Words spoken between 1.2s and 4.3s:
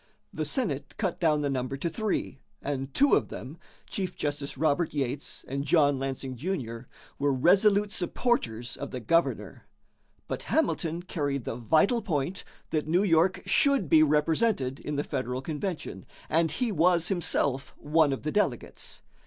the number to three, and two of them Chief